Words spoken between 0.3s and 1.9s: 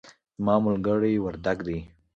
زما ملګری وردګ دی